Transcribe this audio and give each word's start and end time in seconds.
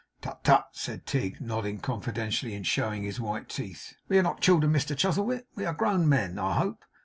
'Tut, 0.21 0.43
tut,' 0.43 0.63
said 0.71 1.05
Tigg, 1.05 1.39
nodding 1.39 1.77
confidentially, 1.77 2.55
and 2.55 2.65
showing 2.65 3.03
his 3.03 3.19
white 3.19 3.47
teeth; 3.47 3.93
'we 4.09 4.17
are 4.17 4.23
not 4.23 4.41
children, 4.41 4.73
Mr 4.73 4.97
Chuzzlewit; 4.97 5.45
we 5.53 5.63
are 5.63 5.75
grown 5.75 6.09
men, 6.09 6.39
I 6.39 6.53
hope. 6.55 6.83